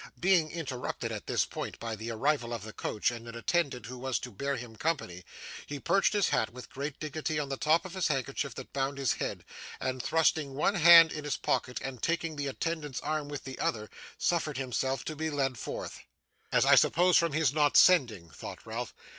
Being 0.19 0.49
interrupted, 0.49 1.11
at 1.11 1.27
this 1.27 1.45
point, 1.45 1.77
by 1.77 1.95
the 1.95 2.09
arrival 2.09 2.55
of 2.55 2.63
the 2.63 2.73
coach 2.73 3.11
and 3.11 3.27
an 3.27 3.35
attendant 3.35 3.85
who 3.85 3.99
was 3.99 4.17
to 4.21 4.31
bear 4.31 4.55
him 4.55 4.75
company, 4.75 5.23
he 5.67 5.79
perched 5.79 6.13
his 6.13 6.29
hat 6.29 6.51
with 6.51 6.71
great 6.71 6.99
dignity 6.99 7.37
on 7.37 7.49
the 7.49 7.55
top 7.55 7.85
of 7.85 7.93
the 7.93 8.01
handkerchief 8.11 8.55
that 8.55 8.73
bound 8.73 8.97
his 8.97 9.13
head; 9.13 9.45
and, 9.79 10.01
thrusting 10.01 10.55
one 10.55 10.73
hand 10.73 11.11
in 11.11 11.23
his 11.23 11.37
pocket, 11.37 11.79
and 11.83 12.01
taking 12.01 12.35
the 12.35 12.47
attendant's 12.47 12.99
arm 13.01 13.29
with 13.29 13.43
the 13.43 13.59
other, 13.59 13.91
suffered 14.17 14.57
himself 14.57 15.05
to 15.05 15.15
be 15.15 15.29
led 15.29 15.59
forth. 15.59 15.99
'As 16.51 16.65
I 16.65 16.73
supposed 16.73 17.19
from 17.19 17.33
his 17.33 17.53
not 17.53 17.77
sending!' 17.77 18.31
thought 18.31 18.65
Ralph. 18.65 18.95